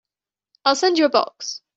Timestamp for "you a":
0.97-1.09